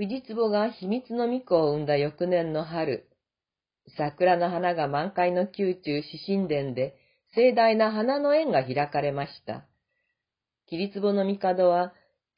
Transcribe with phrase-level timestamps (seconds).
[0.00, 3.06] 藤壺が秘密の巫女を生んだ翌年の春、
[3.98, 6.96] 桜の花が満開の宮中四神殿で
[7.34, 9.66] 盛大な花の宴が開かれました。
[10.68, 11.92] 桐壺の帝は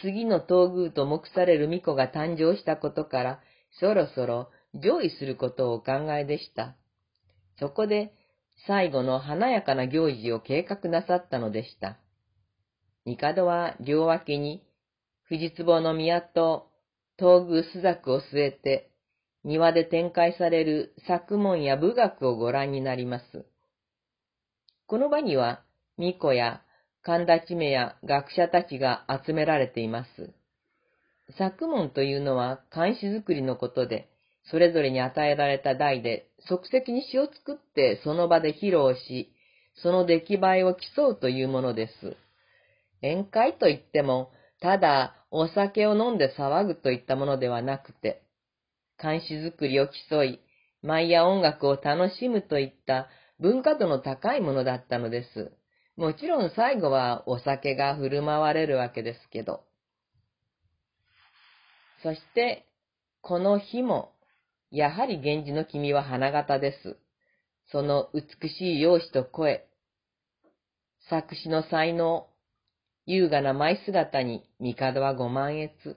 [0.00, 3.40] 次の東宮と目される巫女が誕生したことから、
[3.80, 6.76] そろそろ上位することをお考えでした。
[7.58, 8.12] そこで、
[8.68, 11.98] 最後の華やかな行事を計画なさったのでした。
[13.04, 14.62] 帝は両脇に、
[15.24, 16.67] 藤壺の宮と
[17.18, 18.90] 東宮朱雀を据えて、
[19.42, 23.44] 庭で展開される作文や武学をご覧になります。
[24.86, 25.64] この場には、
[25.96, 26.62] 巫女や
[27.02, 30.32] 神田地名や学者たちが集められています。
[31.36, 34.08] 作文というのは漢詩作りのことで、
[34.44, 39.32] それぞれに与えられた題で即席に詩を作ってその場で披露し、
[39.82, 42.16] その出来栄えを競うというものです。
[43.02, 44.30] 宴会といっても、
[44.60, 48.22] ただお酒を飲んで騒ぐといったものではなくて、
[48.96, 50.40] 漢詩作りを競い、
[50.82, 55.52] 舞や音楽を楽しむといった文化度の高いものだったのです。
[55.96, 59.64] もちろん最後はお酒が振る舞われるわけですけど。
[62.02, 62.66] そして、
[63.20, 64.12] この日も、
[64.70, 66.96] やはり源氏の君は花形です。
[67.70, 69.66] その美しい容姿と声、
[71.08, 72.28] 作詞の才能、
[73.10, 75.96] 優雅な舞姿に帝はご満悦。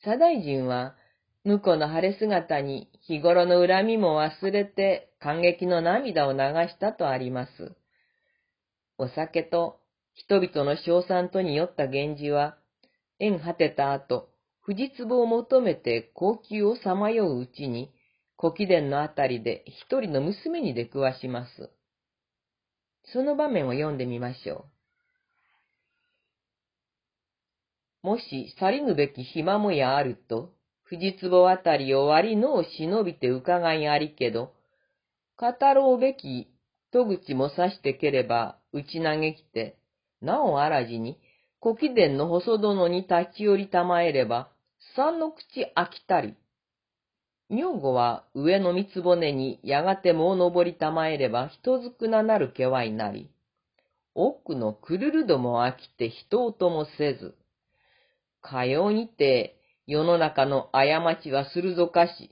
[0.00, 0.96] 左大臣は、
[1.44, 6.38] 婿の晴れ姿に日頃の恨みも忘れて感激の涙を流
[6.70, 7.76] したとあります。
[8.96, 9.80] お酒と
[10.14, 12.56] 人々の称賛とによった源氏は、
[13.18, 14.30] 縁果てた後、
[14.62, 17.92] 藤壺を求めて高級をさまよううちに、
[18.38, 21.70] 古貴殿のあたりで一人の娘に出くわします。
[23.12, 24.77] その場面を読んでみましょう。
[28.08, 34.54] もし去りぬべき暇もやあると、藤壺あたりを割りのを忍びて伺いありけど、
[35.36, 36.48] 語ろうべき
[36.90, 39.76] 戸口も刺してければ、打ち投げきて、
[40.22, 41.18] なおあらじに、
[41.60, 44.48] 古貴殿の細殿に立ち寄りたまえれば、
[44.96, 46.34] 三の口飽きたり。
[47.50, 53.30] 女房は上の三つ骨にやがてもう登りたまえれば人づくななるけわいなり。
[54.14, 57.34] 奥のくるるども飽きて人音もせず。
[58.50, 62.30] かようにて世の中の過ちはするぞかし、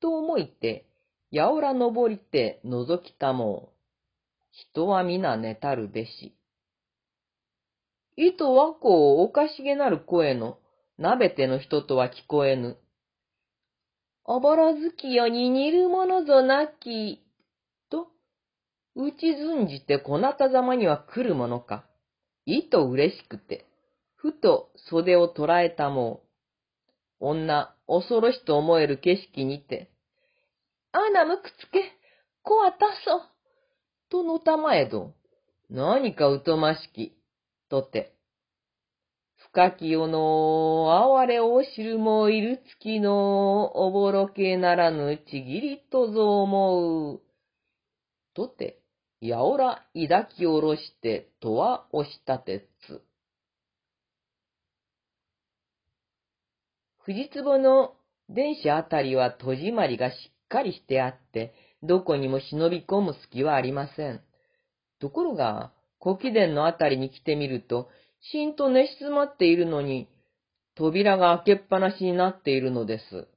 [0.00, 0.86] と思いて、
[1.30, 3.70] やおら登りて覗きたも。
[4.50, 6.34] 人は皆寝たるべし。
[8.16, 10.58] いと和光おかしげなる声の、
[10.96, 12.78] なべての人とは聞こえぬ。
[14.24, 17.20] おぼろ月よに似るものぞなき、
[17.90, 18.08] と、
[18.94, 21.84] 打ちずんじてこなたざまには来るものか。
[22.46, 23.65] いと嬉しくて、
[24.26, 26.24] ふと袖を捉えたも。
[27.20, 29.88] 女、恐ろしと思える景色にて、
[30.90, 31.92] あなむくつけ、
[32.42, 33.22] こわたそ。
[34.10, 35.14] とのたまえど、
[35.70, 37.16] 何か疎ましき、
[37.70, 38.14] とて。
[39.52, 47.20] 深き世の哀れを知るもいるつきのおぼろけならぬちぎりとぞ思う。
[48.34, 48.80] とて、
[49.20, 53.05] やおら抱きおろしてとは押したてつ。
[57.06, 57.94] 藤壺の
[58.28, 64.20] 電車あたりは戸締まりがしっかりしてあって、どこにも忍び込む隙はありません。
[65.00, 65.72] ところが、
[66.02, 67.88] 古貴殿のあたりに来てみると、
[68.32, 70.08] しんと寝静まっているのに、
[70.74, 73.28] 扉が開けっぱなしになっているのです。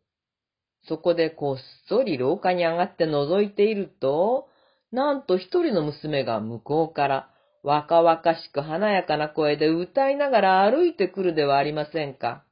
[0.88, 1.58] そこでこっ
[1.90, 4.48] そり廊下に上がって覗いていると、
[4.92, 7.30] なんと一人の娘が向こうから
[7.62, 12.44] 若々しく華やかな声で歌いながら歩いてくるではありませんか。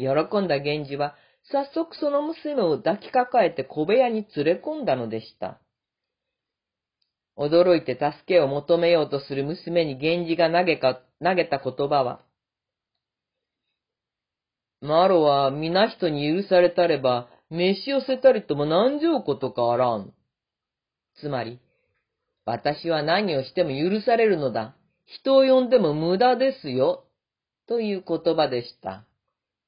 [0.00, 1.14] 喜んだ源氏は
[1.52, 5.60] 早速その娘を抱きかかえて小部屋に連れ込んだのでした。
[7.36, 12.20] 驚いて助けを求めようとする娘に源氏が投げか、投げた言葉は、
[14.82, 20.12] マロは皆人に許されたれば、飯をせたりとも何条ことかあらん。
[21.20, 21.60] つまり、
[22.44, 24.74] 私は何をしても許されるのだ。
[25.06, 27.04] 人を呼んでも無駄ですよ。
[27.66, 29.04] という言葉でした。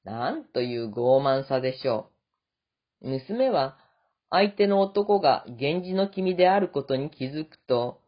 [0.03, 2.09] なんという傲慢さでしょ
[3.01, 3.09] う。
[3.09, 3.77] 娘は、
[4.29, 8.01] 相手の男が源氏の君であることに気づくと、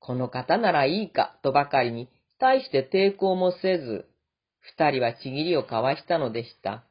[0.00, 2.08] この方ならいいかとばかりに、
[2.38, 4.06] 大して抵抗もせず、
[4.60, 6.84] 二人はちぎりを交わしたのでした。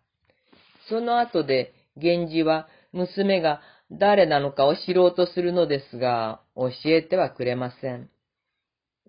[0.90, 3.62] その後で、源氏は娘が
[3.92, 8.10] 誰なのかを知ろうとするのですが、教えてはくれません。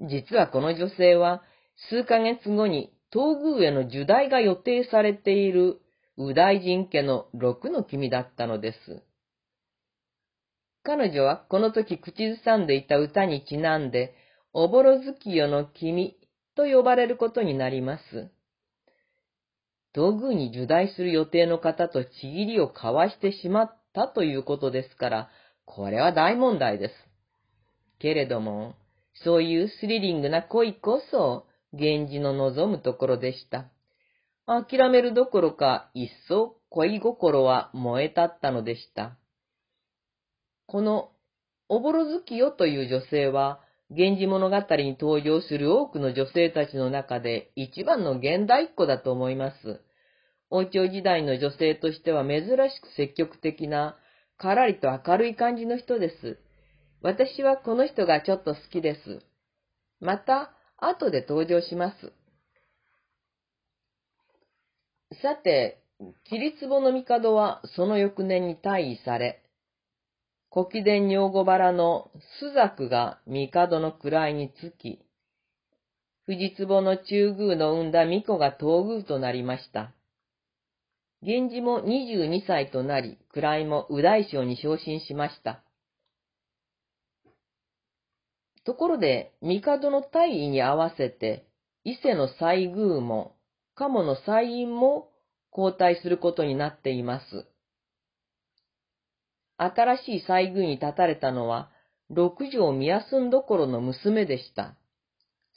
[0.09, 1.43] 実はこの女性は、
[1.89, 5.81] 数ヶ月後に東宮への受代が予定されている
[6.17, 9.03] 右大臣家の六の君だったのです。
[10.83, 14.15] 彼女はこの時口ずさんでいた歌にちなんで、
[14.53, 16.17] おぼろ月夜の君
[16.57, 18.31] と呼ばれることになります。
[19.93, 25.31] 道具に受代する予定の方とちぎりを交わしてしまったということですから、
[25.65, 26.95] これは大問題です。
[27.99, 28.75] けれども、
[29.25, 33.71] そういうスリリングな恋こそ、源氏の望むところでした。
[34.47, 39.17] 諦めるどころか、一層恋心は燃え立ったのでした。
[40.67, 41.13] この、
[41.69, 49.81] おぼろ月よという女性は、源氏物語に登場する多くの女性たちの中で一番の現代っ子だと思います。
[50.49, 53.97] 王朝時代の女性としては珍しく積極的な、
[54.37, 56.39] からりと明るい感じの人です。
[57.03, 59.21] 私はこの人がちょっと好きです。
[60.01, 62.13] また、後で登場します。
[65.23, 65.83] さて、
[66.25, 69.43] キリツボの帝はその翌年に退位され、
[70.53, 72.11] 古貴殿女子原の
[72.41, 75.01] 朱雀が帝の位につき、
[76.27, 79.93] 藤壺の中宮の生んだ巫女が東宮となりました。
[81.23, 85.63] 源氏も22歳となり、位も右大将に昇進しました。
[88.65, 91.47] ところで、帝の大位に合わせて、
[91.85, 93.37] 伊勢の西宮も、
[93.75, 95.11] 鴨の西院も
[95.57, 97.47] 交代することになっています。
[99.57, 101.71] 新しい西宮に立たれたのは、
[102.11, 104.77] 六条宮住どころの娘でした。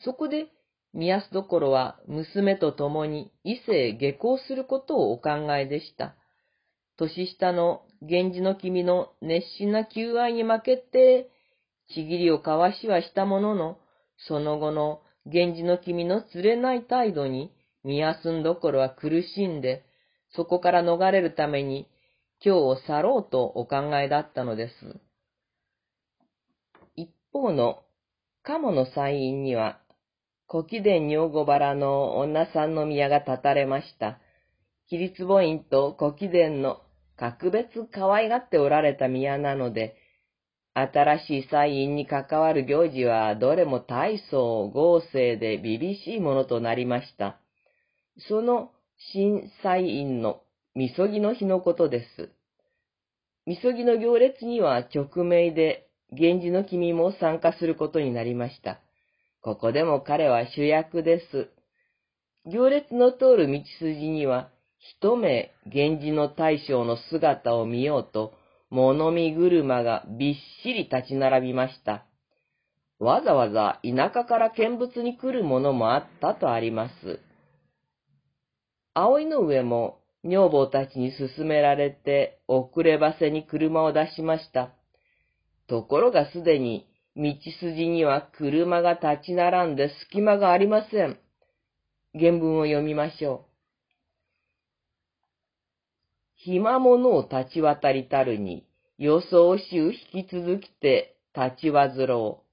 [0.04, 0.48] そこで、
[0.94, 6.16] 宮住どころは娘と共に伊勢へ下校することをお考えでした。
[6.98, 11.30] 年下の源氏の君の熱心な求愛に負けて、
[11.90, 13.78] ちぎりを交わしはしたものの、
[14.28, 17.52] その後の源氏の君の釣れない態度に、
[17.84, 19.84] 宮住どころは苦しんで、
[20.36, 21.88] そこから逃れるために
[22.44, 24.74] 今日を去ろうとお考えだったのです。
[26.96, 27.84] 一方の
[28.44, 29.80] 鴨の祭院には、
[30.50, 34.20] 古貴殿女子原の女さんの宮が立たれました。
[34.88, 36.82] 比率母院と古貴殿の
[37.16, 39.96] 格別可愛がっておられた宮なので、
[40.74, 47.40] 新しい祭院に関わる行事はどれも大層豪勢で凛々しいものとなりました。
[48.28, 48.72] その
[49.14, 50.42] 新祭院の
[50.76, 52.32] みそぎの日のことです。
[53.46, 58.80] みそぎの行列には直命で、源氏の君も参加することになりました。
[59.42, 61.50] ここでも彼は主役です。
[62.46, 64.50] 行列の通る道筋には、
[64.80, 68.34] 一目源氏の大将の姿を見ようと、
[68.74, 72.06] 物見車がびっしり立ち並びました。
[72.98, 77.20] わざわざ田舎から見物に来るものもあったとあります。
[78.96, 84.72] 葵の上も女房たちに勧められて遅ればせに車を出しました。
[85.68, 91.20] ところがすでに道筋には車が立ち並んで隙間がありません。
[92.20, 93.53] 原文を読みましょう。
[96.46, 98.66] 暇者を立ち渡りたるに、
[98.98, 102.44] 予想しう引き続きて立ちわずろ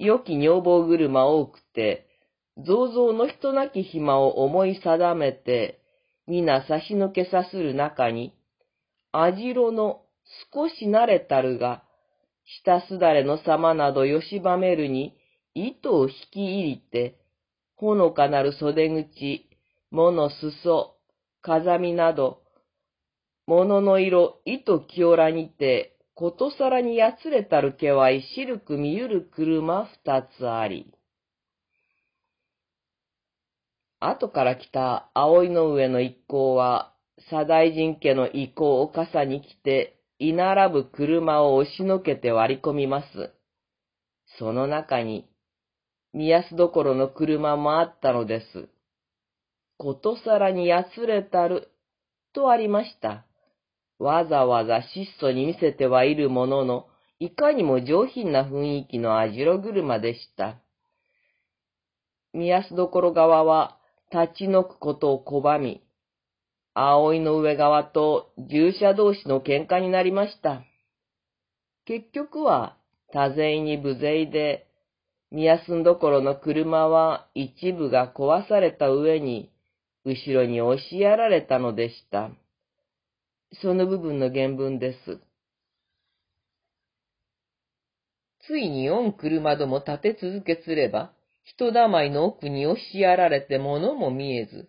[0.00, 0.02] う。
[0.02, 2.06] 良き女房車多くて、
[2.56, 5.80] 増々の人なき暇を思い定めて、
[6.26, 8.32] 皆差し抜けさする中に、
[9.12, 10.00] 網代の
[10.52, 11.84] 少し慣れたるが、
[12.64, 15.14] 下すだれの様などよしばめるに、
[15.54, 17.18] 糸を引き入りて、
[17.76, 19.46] ほのかなる袖口、
[19.90, 20.96] 物裾、
[21.42, 22.43] 風見など、
[23.46, 30.94] 物の色、糸清らにて、ことさらにやつれたる毛はいしるく見ゆる車二つあり。
[34.00, 36.94] 後から来た葵の上の一行は、
[37.28, 43.34] 左大臣家の意向を傘に来て、居並ぶ車を押しのけて割り込みます。
[44.38, 45.28] その中に、
[46.12, 48.68] 宮安どころの車もあったのです。
[49.78, 51.70] ことさらにやつれたる、
[52.32, 53.26] とありました。
[53.98, 56.86] わざわざ質素に見せてはいるものの、
[57.20, 60.60] いかにも上品な雰囲気の網代車でした。
[62.32, 63.78] 宮安どころ側は、
[64.12, 65.82] 立ち退くことを拒み、
[66.74, 70.64] 葵の上側と従者同士の喧嘩になりました。
[71.86, 72.76] 結局は
[73.12, 74.66] 多勢に無勢で、
[75.30, 79.52] 宮住どころの車は一部が壊された上に、
[80.04, 82.30] 後ろに押しやられたのでした。
[83.62, 85.20] その部分の原文です。
[88.46, 91.12] ついに四車ども立て続けすれば、
[91.44, 94.68] 人だまいの奥に押しやられて物も見えず、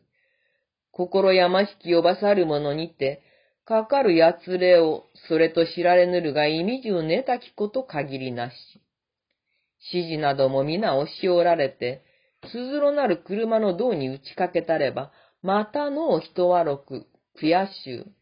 [0.91, 3.21] 心やましき呼ばさる者にて、
[3.65, 8.55] かかるやつれを、それと知られぬるが意味中寝たきこと限りなし。
[9.91, 12.03] 指示なども皆押しおられて、
[12.49, 15.11] つづろなる車の胴に打ちかけたれば、
[15.41, 17.07] またのう人はろく、
[17.41, 18.14] 悔しゅう。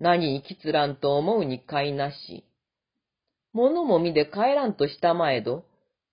[0.00, 2.44] 何にきつらんと思うに買いなし。
[3.52, 5.64] 物も見で帰らんとしたまえど、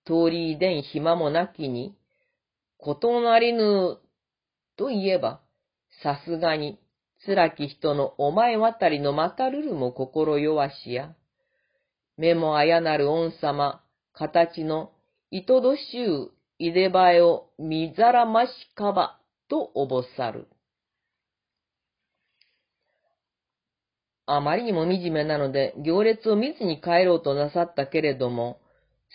[0.04, 1.96] 通りいでん暇もなきに、
[2.76, 3.98] ことなりぬ、
[4.76, 5.40] と言えば、
[6.02, 6.78] さすがに、
[7.24, 11.14] 辛き人のお前渡りのまたるるも心弱しや。
[12.16, 14.92] 目もあやなる恩様、形の、
[15.30, 19.18] いとどしゅう、いでばえをみざらましかば、
[19.48, 20.46] とおぼさる。
[24.30, 28.60] あまりにも惨めなので、行列を見ずに帰ろうとなさったけれども、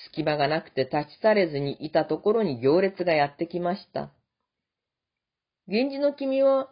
[0.07, 4.11] 隙間がなくて立ち去れずにいたところに行列がやってきました。
[5.67, 6.67] 源氏の君は、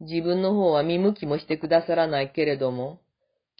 [0.00, 3.00] 自分の方は見向きもしてくださらないけれども、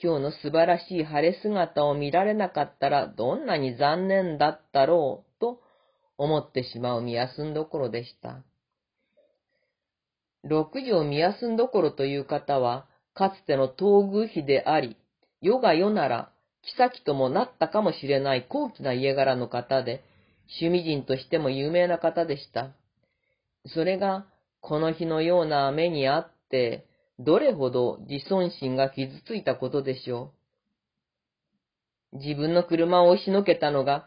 [0.03, 5.61] 今日の素晴らしい晴れ姿を見られなかったらどんなに残念だったろうと
[6.19, 8.43] 思ってしまう見休んどころでした。
[10.43, 14.97] 六条見休んどころという方は、かつての東宮妃であり、
[15.41, 20.03] 世が世なら、妃ともなったかもしれない高貴な家柄の方で、
[20.61, 22.71] 趣味人としても有名な方でした。
[23.67, 24.27] それが、
[24.61, 26.87] この日のような目にあって、
[27.19, 30.33] どれほど自尊心が傷ついたことでしょ
[32.13, 32.17] う。
[32.19, 34.07] 自分の車を押しのけたのが、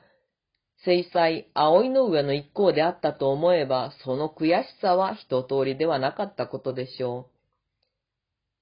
[0.83, 7.32] 制裁葵の上の一行であったと思えば、その悔しさは一通りではなかったことでしょう。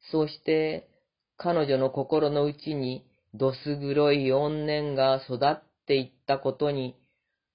[0.09, 0.89] そして、
[1.37, 6.95] 彼女の心の内に、どす黒い怨念が育っていったことに、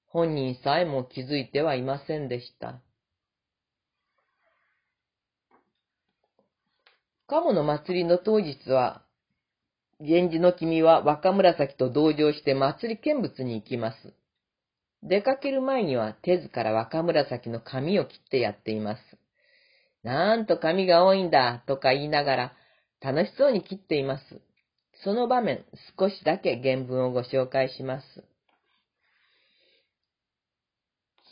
[0.07, 2.81] 本人さえも気づいてはいませんでした。
[7.27, 9.03] 鴨の祭りの当日は、
[9.99, 14.15] 源氏の君は若紫と同乗して祭り見物に行きます。
[15.03, 19.01] 出かける前には手ずから若紫の髪を切ってやっています。
[20.07, 22.53] なんと髪が多いんだ、とか言いながら、
[23.01, 24.41] 楽しそうに切っています。
[25.03, 25.65] その場面、
[25.99, 28.25] 少しだけ原文をご紹介します。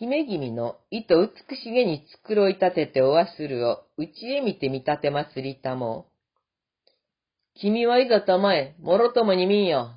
[0.01, 6.09] 姫君の糸美しげに繕い立てておわするを、うちへ見て見立て祭りたも。
[7.55, 9.93] 君はいざたまえ、もろともに見んよ。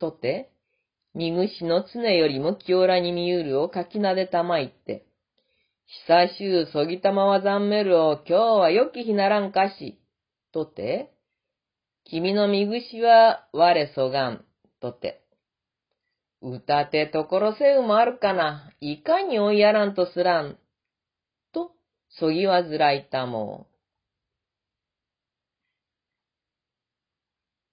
[0.00, 0.52] とて、
[1.14, 5.05] みぐしの常よりも清らに見うるをかきなでたまいって、
[5.88, 10.00] 久しゅうそぎたまはざんめるを今日はよき日ならんかし、
[10.52, 11.12] とて、
[12.04, 14.44] 君のみぐしは我そがん、
[14.80, 15.22] とて。
[16.42, 20.58] 歌てところせうもあるかな、いかに追いやらんとすらん、
[21.52, 21.70] と、
[22.18, 23.68] そぎわずらいたも。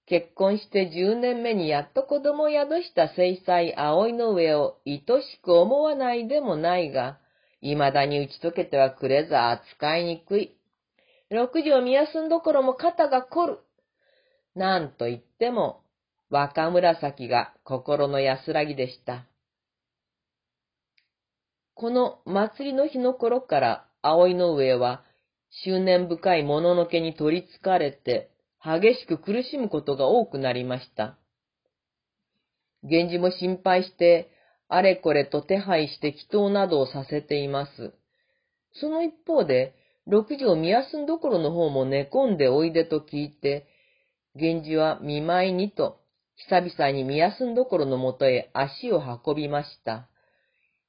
[0.05, 7.19] 結婚して十年目にやっと子供を宿した聖祭葵の上を愛しく思わないでもないが、
[7.63, 10.55] 未だに打ち解けてはくれず扱いにくい。
[11.29, 13.59] 六条見休んどころも肩が凝る。
[14.53, 15.81] なんと言っても、
[16.29, 19.25] 若紫が心の安らぎでした。
[21.73, 25.03] この祭りの日の頃から葵の上は
[25.63, 28.29] 執念深いもののけに取りつかれて
[28.63, 31.17] 激しく苦しむことが多くなりました。
[32.83, 34.29] 源氏も心配して
[34.75, 37.93] あれこれと手配して祈祷などをさせています。
[38.73, 39.75] その一方で、
[40.07, 43.67] 六条宮住どころの方も寝込んでおいでと聞いて、
[44.33, 45.99] 源氏は見舞いにと、
[46.49, 50.09] 久々に宮住どころのもとへ足を運びました。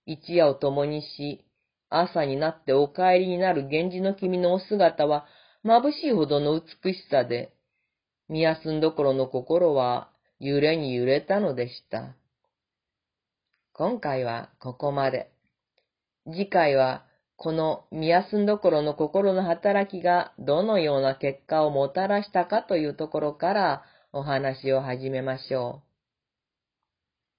[0.06, 1.44] 一夜を共にし、
[1.90, 5.26] 朝になってお帰りになる源氏の君のお姿は
[5.62, 7.52] 眩しいほどの美しさで、
[8.30, 10.08] 宮住どころの心は
[10.40, 12.16] 揺れに揺れたのでした。
[13.76, 15.32] 今回はここまで。
[16.26, 17.04] 次回は
[17.34, 25.93] この見やすんどころの心の働きがどのような結果をもたらしたかというところからお話を始めましょう。